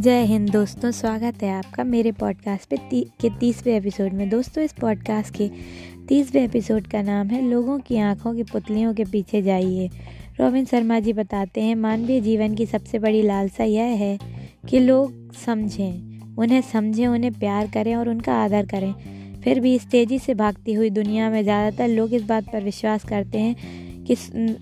जय 0.00 0.22
हिंद 0.24 0.48
दोस्तों 0.50 0.90
स्वागत 0.90 1.42
है 1.42 1.48
आपका 1.52 1.84
मेरे 1.84 2.10
पॉडकास्ट 2.12 2.68
पे 2.68 2.76
ती, 2.90 3.00
के 3.20 3.30
तीसरे 3.30 3.76
एपिसोड 3.76 4.12
में। 4.12 4.28
दोस्तों 4.28 4.62
इस 4.64 4.72
पॉडकास्ट 4.72 5.34
के 5.36 5.48
तीसवें 6.08 6.42
एपिसोड 6.42 6.86
का 6.86 7.02
नाम 7.02 7.26
है 7.26 7.40
लोगों 7.42 7.78
की 7.78 7.96
आँखों 7.96 8.34
की 8.34 8.42
पुतलियों 8.42 8.94
के 8.94 9.04
पीछे 9.04 9.42
जाइए। 9.42 9.88
रोविंद 10.40 10.66
शर्मा 10.66 11.00
जी 11.00 11.12
बताते 11.12 11.60
हैं 11.60 11.74
मानवीय 11.74 12.20
जीवन 12.20 12.54
की 12.54 12.66
सबसे 12.66 12.98
बड़ी 12.98 13.22
लालसा 13.22 13.64
यह 13.64 13.92
है 13.96 14.18
कि 14.70 14.78
लोग 14.78 15.34
समझें 15.34 16.36
उन्हें 16.36 16.60
समझें 16.62 17.06
उन्हें 17.06 17.32
प्यार 17.32 17.66
करें 17.66 17.94
और 17.96 18.08
उनका 18.08 18.42
आदर 18.44 18.66
करें। 18.66 18.92
फिर 19.44 19.60
भी 19.60 19.74
इस 19.74 19.86
तेज़ी 19.90 20.18
से 20.18 20.34
भागती 20.34 20.72
हुई 20.72 20.90
दुनिया 20.90 21.30
में 21.30 21.42
ज़्यादातर 21.42 21.88
लोग 21.88 22.14
इस 22.14 22.22
बात 22.22 22.52
पर 22.52 22.64
विश्वास 22.64 23.04
करते 23.04 23.38
हैं 23.38 23.89
कि 24.10 24.16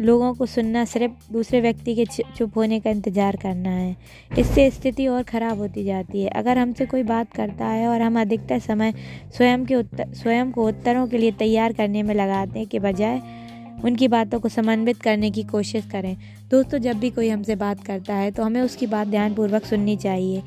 लोगों 0.00 0.32
को 0.34 0.46
सुनना, 0.46 0.84
सिर्फ़ 0.84 1.32
दूसरे 1.32 1.60
व्यक्ति 1.60 1.94
के 1.94 2.04
चुप 2.36 2.56
होने 2.56 2.80
का 2.80 2.90
इंतज़ार 2.90 3.36
करना 3.36 3.70
है। 3.70 3.96
इससे 4.38 4.70
स्थिति 4.70 5.06
और 5.08 5.22
ख़राब 5.24 5.58
होती 5.58 5.84
जाती 5.84 6.22
है। 6.22 6.28
अगर 6.30 6.58
हमसे 6.58 6.86
कोई 6.86 7.02
बात 7.04 7.32
करता 7.32 7.66
है 7.66 7.86
और 7.88 8.02
हम 8.02 8.20
अधिकतर 8.20 8.58
समय 8.60 8.92
स्वयं 9.36 9.64
के 9.66 9.74
उत्तर 9.74 10.12
स्वयं 10.14 10.50
को 10.52 10.66
उत्तरों 10.68 11.06
के 11.08 11.18
लिए 11.18 11.32
तैयार 11.38 11.72
करने 11.72 12.02
में 12.02 12.14
लगाते 12.14 12.64
कि 12.64 12.78
बजाय 12.80 13.20
उनकी 13.84 14.08
बातों 14.08 14.40
को 14.40 14.48
समन्वित 14.50 15.00
करने 15.02 15.30
की 15.30 15.42
कोशिश 15.44 15.84
करें। 15.92 16.16
दोस्तों, 16.50 16.78
जब 16.78 16.98
भी 16.98 17.10
कोई 17.10 17.28
हमसे 17.28 17.56
बात 17.56 17.84
करता 17.84 18.14
है 18.14 18.30
तो 18.30 18.42
हमें 18.42 18.60
उसकी 18.62 18.86
बात 18.88 19.08
ध्यानपूर्वक 19.08 19.64
सुननी 19.66 19.96
चाहिए। 19.96 20.42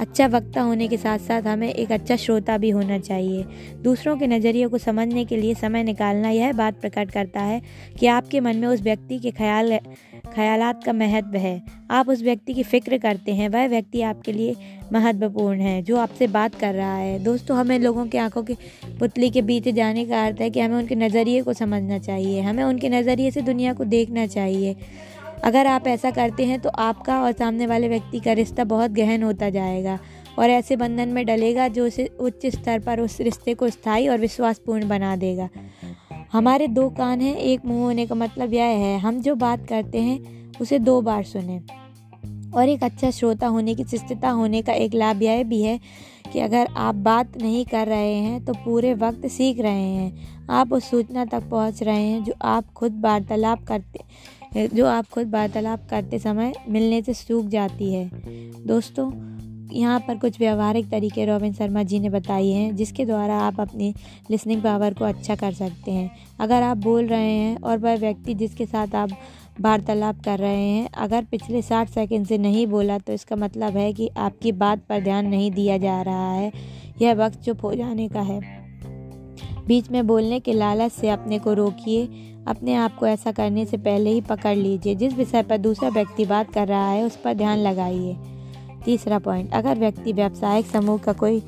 अच्छा 0.00 0.26
वक्ता 0.26 0.60
होने 0.60 0.88
के 0.88 0.96
साथ 0.96 1.18
साथ 1.18 1.42
हमें 1.42 1.68
एक 1.68 1.92
अच्छा 1.92 2.16
श्रोता 2.16 2.56
भी 2.58 2.70
होना 2.70 2.98
चाहिए। 2.98 3.44
दूसरों 3.82 4.16
के 4.16 4.26
नज़रिए 4.26 4.66
को 4.66 4.78
समझने 4.78 5.24
के 5.24 5.36
लिए 5.36 5.54
समय 5.54 5.82
निकालना 5.82 6.30
यह 6.30 6.52
बात 6.52 6.80
प्रकट 6.80 7.10
करता 7.10 7.40
है 7.40 7.60
कि 8.00 8.06
आपके 8.06 8.40
मन 8.40 8.56
में 8.56 8.68
उस 8.68 8.82
व्यक्ति 8.82 9.18
के 9.18 9.30
ख्याल, 9.30 9.78
ख्यालात 10.34 10.84
का 10.84 10.92
महत्व 10.92 11.36
है। 11.36 11.62
आप 11.90 12.08
उस 12.08 12.22
व्यक्ति 12.22 12.54
की 12.54 12.62
फ़िक्र 12.62 12.98
करते 12.98 13.32
हैं, 13.32 13.48
वह 13.48 13.66
व्यक्ति 13.66 14.02
आपके 14.02 14.32
लिए 14.32 14.56
महत्वपूर्ण 14.92 15.60
है, 15.60 15.82
जो 15.82 15.96
आपसे 15.96 16.26
बात 16.26 16.54
कर 16.54 16.74
रहा 16.74 16.96
है। 16.96 17.18
दोस्तों, 17.18 17.56
हमें 17.56 17.78
लोगों 17.78 18.06
की 18.06 18.18
आँखों 18.18 18.42
के 18.42 18.56
पुतली 18.98 19.30
के 19.30 19.42
बीच 19.42 19.68
जाने 19.68 20.04
का 20.04 20.24
अर्थ 20.26 20.40
है 20.40 20.50
कि 20.50 20.60
हमें 20.60 20.76
उनके 20.76 20.94
नज़रिए 20.94 21.42
को 21.42 21.52
समझना 21.52 21.98
चाहिए, 21.98 22.40
हमें 22.40 22.64
उनके 22.64 22.88
नज़रिए 22.88 23.30
से 23.30 23.40
दुनिया 23.40 23.72
को 23.72 23.84
देखना 23.84 24.26
चाहिए। 24.26 24.76
अगर 25.44 25.66
आप 25.66 25.86
ऐसा 25.86 26.10
करते 26.10 26.44
हैं 26.44 26.60
तो 26.60 26.68
आपका 26.68 27.20
और 27.22 27.32
सामने 27.32 27.66
वाले 27.66 27.88
व्यक्ति 27.88 28.20
का 28.20 28.32
रिश्ता 28.32 28.64
बहुत 28.64 28.90
गहन 28.90 29.22
होता 29.22 29.50
जाएगा 29.50 29.98
और 30.38 30.50
ऐसे 30.50 30.76
बंधन 30.76 31.08
में 31.08 31.26
डलेगा 31.26 31.68
जो 31.68 31.86
उसे 31.86 32.06
उच्च 32.20 32.46
स्तर 32.46 32.78
पर 32.78 33.00
उस 33.00 33.20
रिश्ते 33.20 33.54
को 33.54 33.68
स्थायी 33.70 34.08
और 34.08 34.18
विश्वासपूर्ण 34.18 34.88
बना 34.88 35.16
देगा। 35.16 35.48
हमारे 36.32 36.66
दो 36.66 36.88
कान 36.90 37.20
हैं, 37.20 37.36
एक 37.36 37.64
मुँह 37.64 37.82
होने 37.82 38.06
का 38.06 38.14
मतलब 38.14 38.54
यह 38.54 38.64
है, 38.64 38.98
हम 38.98 39.20
जो 39.20 39.34
बात 39.34 39.66
करते 39.68 39.98
हैं, 39.98 40.52
उसे 40.60 40.78
दो 40.78 41.00
बार 41.00 41.22
सुने। 41.24 41.60
और 42.56 42.68
एक 42.68 42.84
अच्छा 42.84 43.10
श्रोता 43.10 43.46
होने 43.46 43.74
की 43.74 43.84
चिस्तता 43.84 44.30
होने 44.30 44.62
का 44.62 44.72
एक 44.72 44.94
लाभ 44.94 45.22
यह 45.22 45.42
भी 45.44 45.62
है 45.62 45.78
कि 46.32 46.40
अगर 46.40 46.68
आप 46.76 46.94
बात 46.94 47.36
नहीं 47.36 47.64
कर 47.64 47.86
रहे 47.86 48.14
हैं 48.14 48.44
तो 48.44 48.52
पूरे 48.54 48.94
वक्त 48.94 49.26
सीख 49.26 49.60
रहे 49.60 49.82
हैं। 49.82 50.46
आप 50.50 50.72
उस 50.72 50.90
सूचना 50.90 51.24
तक 51.24 51.48
पहुँच 51.50 51.82
रहे 51.82 52.02
हैं 52.02 52.24
जो 52.24 52.32
आप 52.42 52.72
खुद 52.72 53.00
वार्तालाप 53.00 53.64
करते 53.64 54.00
जो 54.56 54.86
आप 54.86 55.08
खुद 55.08 55.30
वार्तालाप 55.30 55.86
करते 55.90 56.18
समय 56.18 56.52
मिलने 56.68 57.02
से 57.02 57.14
सूख 57.14 57.46
जाती 57.46 57.92
है। 57.94 58.10
दोस्तों, 58.66 59.10
यहाँ 59.72 60.00
पर 60.00 60.18
कुछ 60.18 60.38
व्यवहारिक 60.40 60.90
तरीके 60.90 61.24
रोबिन 61.26 61.52
शर्मा 61.52 61.82
जी 61.82 61.98
ने 62.00 62.08
बताए 62.08 62.46
हैं, 62.46 62.74
जिसके 62.76 63.04
द्वारा 63.04 63.38
आप 63.38 63.60
अपनी 63.60 63.94
लिसनिंग 64.30 64.62
पावर 64.62 64.94
को 64.94 65.04
अच्छा 65.04 65.34
कर 65.34 65.52
सकते 65.52 65.90
हैं। 65.90 66.10
अगर 66.40 66.62
आप 66.62 66.76
बोल 66.76 67.06
रहे 67.06 67.32
हैं 67.32 67.56
और 67.58 67.78
वह 67.78 67.96
व्यक्ति 67.96 68.34
जिसके 68.34 68.66
साथ 68.66 68.94
आप 68.94 69.10
वार्तालाप 69.60 70.22
कर 70.24 70.38
रहे 70.38 70.68
हैं, 70.68 70.88
अगर 70.88 71.24
पिछले 71.24 71.62
साठ 71.62 71.88
सेकंड 71.88 72.26
से 72.26 72.38
नहीं 72.38 72.66
बोला 72.66 72.98
तो 72.98 73.12
इसका 73.12 73.36
मतलब 73.36 73.76
है 73.76 73.92
कि 73.92 74.10
आपकी 74.16 74.52
बात 74.52 74.84
पर 74.88 75.00
ध्यान 75.00 75.26
नहीं 75.26 75.50
दिया 75.50 75.78
जा 75.78 76.02
रहा 76.02 76.32
है। 76.32 76.52
यह 77.02 77.14
वक्त 77.14 77.40
चुप 77.40 77.64
हो 77.64 77.74
जाने 77.74 78.08
का 78.08 78.20
है। 78.20 78.63
बीच 79.66 79.90
में 79.90 80.06
बोलने 80.06 80.38
के 80.40 80.52
लालच 80.52 80.92
से 80.92 81.08
अपने 81.08 81.38
को 81.38 81.52
रोकिए। 81.52 82.04
अपने 82.48 82.74
आप 82.74 82.96
को 82.96 83.06
ऐसा 83.06 83.32
करने 83.32 83.64
से 83.66 83.76
पहले 83.76 84.10
ही 84.10 84.20
पकड़ 84.20 84.56
लीजिए। 84.56 84.94
जिस 84.94 85.12
विषय 85.12 85.42
पर 85.42 85.58
दूसरा 85.58 85.88
व्यक्ति 85.88 86.24
बात 86.24 86.52
कर 86.52 86.68
रहा 86.68 86.88
है, 86.90 87.04
उस 87.04 87.16
पर 87.16 87.34
ध्यान 87.34 87.58
लगाइए। 87.58 88.16
तीसरा 88.84 89.18
पॉइंट 89.18 89.52
अगर 89.54 89.78
व्यक्ति 89.78 90.12
व्यावसायिक 90.12 90.66
समूह 90.66 90.98
का 90.98 91.12
कोई 91.12 91.42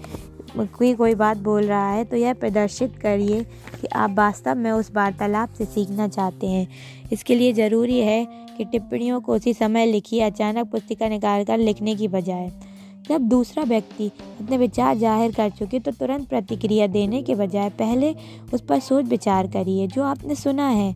कोई 0.57 0.93
कोई 0.95 1.15
बात 1.15 1.37
बोल 1.37 1.65
रहा 1.65 1.91
है 1.91 2.05
तो 2.05 2.17
यह 2.17 2.35
प्रदर्शित 2.35 2.95
करिए 2.97 3.43
कि 3.81 3.87
आप 3.87 4.11
वास्तव 4.11 4.55
में 4.55 4.71
उस 4.71 4.91
वार्तालाप 4.95 5.53
से 5.53 5.65
सीखना 5.65 6.07
चाहते 6.09 6.47
हैं। 6.47 6.67
इसके 7.13 7.35
लिए 7.35 7.53
ज़रूरी 7.53 7.99
है 8.01 8.25
कि 8.57 8.65
टिप्पणियों 8.65 9.21
को 9.21 9.35
उसी 9.35 9.53
समय 9.55 9.87
लिखिए, 9.87 10.21
अचानक 10.21 10.71
पुस्तिका 10.71 11.09
निकाल 11.09 11.45
कर 11.45 11.59
लिखने 11.59 11.95
की 11.95 12.09
बजाय। 12.09 12.51
जब 13.09 13.29
दूसरा 13.29 13.65
व्यक्ति 13.65 14.07
अपने 14.41 14.57
विचार 14.59 14.97
ज़ाहिर 14.99 15.33
कर 15.33 15.51
चुके 15.51 15.81
तो 15.81 15.91
तुरंत 15.91 16.29
प्रतिक्रिया 16.29 16.87
देने 16.87 17.23
के 17.23 17.35
बजाय 17.35 17.71
पहले 17.71 18.15
उस 18.55 18.61
पर 18.61 18.79
सोच 18.81 19.05
विचार 19.05 19.47
करिए, 19.47 19.87
जो 19.87 20.03
आपने 20.03 20.35
सुना 20.35 20.69
है। 20.69 20.95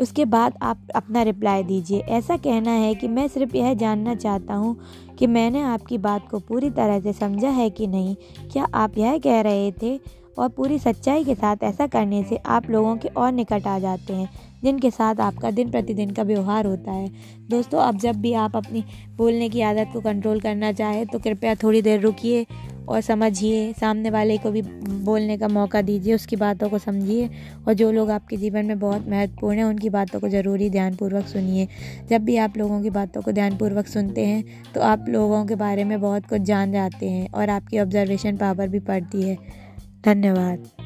उसके 0.00 0.24
बाद 0.24 0.54
आप 0.62 0.78
अपना 0.96 1.22
रिप्लाई 1.22 1.62
दीजिए। 1.62 1.98
ऐसा 2.10 2.36
कहना 2.36 2.70
है 2.70 2.94
कि 2.94 3.08
मैं 3.08 3.26
सिर्फ़ 3.28 3.56
यह 3.56 3.74
जानना 3.74 4.14
चाहता 4.14 4.54
हूँ 4.54 4.76
कि 5.18 5.26
मैंने 5.26 5.62
आपकी 5.62 5.98
बात 5.98 6.28
को 6.30 6.38
पूरी 6.38 6.70
तरह 6.70 7.00
से 7.00 7.12
समझा 7.12 7.48
है 7.50 7.68
कि 7.70 7.86
नहीं। 7.86 8.14
क्या 8.52 8.66
आप 8.74 8.98
यह 8.98 9.18
कह 9.18 9.40
रहे 9.40 9.70
थे 9.72 9.96
और 10.38 10.48
पूरी 10.48 10.78
सच्चाई 10.78 11.24
के 11.24 11.34
साथ 11.34 11.62
ऐसा 11.64 11.86
करने 11.86 12.22
से 12.24 12.36
आप 12.46 12.70
लोगों 12.70 12.96
के 12.96 13.08
और 13.08 13.32
निकट 13.32 13.66
आ 13.66 13.78
जाते 13.78 14.12
हैं, 14.12 14.28
जिनके 14.64 14.90
साथ 14.90 15.20
आपका 15.20 15.50
दिन 15.50 15.70
प्रतिदिन 15.70 16.10
का 16.10 16.22
व्यवहार 16.22 16.66
होता 16.66 16.92
है। 16.92 17.08
दोस्तों, 17.50 17.80
अब 17.80 17.98
जब 17.98 18.20
भी 18.20 18.32
आप 18.34 18.56
अपनी 18.56 18.84
बोलने 19.16 19.48
की 19.48 19.60
आदत 19.62 19.90
को 19.92 20.00
कंट्रोल 20.00 20.40
करना 20.40 20.72
चाहें 20.72 21.06
तो 21.06 21.18
कृपया 21.18 21.54
थोड़ी 21.54 21.82
देर 21.82 22.00
रुकिए 22.00 22.46
और 22.82 23.00
समझिए, 23.00 23.72
सामने 23.72 24.10
वाले 24.10 24.36
को 24.38 24.50
भी 24.50 24.62
बोलने 24.62 25.36
का 25.38 25.48
मौका 25.48 25.82
दीजिए, 25.82 26.14
उसकी 26.14 26.36
बातों 26.36 26.68
को 26.68 26.78
समझिए 26.78 27.28
और 27.68 27.74
जो 27.74 27.90
लोग 27.92 28.10
आपके 28.10 28.36
जीवन 28.36 28.66
में 28.66 28.78
बहुत 28.78 29.08
महत्वपूर्ण 29.08 29.56
हैं, 29.58 29.64
उनकी 29.64 29.90
बातों 29.90 30.20
को 30.20 30.28
ज़रूरी 30.28 30.68
ध्यानपूर्वक 30.70 31.26
सुनिए। 31.26 31.68
जब 32.10 32.24
भी 32.24 32.36
आप 32.36 32.56
लोगों 32.56 32.82
की 32.82 32.90
बातों 32.90 33.22
को 33.22 33.32
ध्यानपूर्वक 33.32 33.86
सुनते 33.86 34.24
हैं 34.26 34.72
तो 34.74 34.80
आप 34.82 35.04
लोगों 35.08 35.44
के 35.46 35.54
बारे 35.56 35.84
में 35.84 36.00
बहुत 36.00 36.26
कुछ 36.26 36.40
जान 36.42 36.72
जाते 36.72 37.10
हैं 37.10 37.28
और 37.30 37.50
आपकी 37.50 37.78
ऑब्जर्वेशन 37.80 38.36
पावर 38.36 38.68
भी 38.68 38.80
पड़ती 38.80 39.22
है। 39.22 39.36
धन्यवाद। 40.04 40.81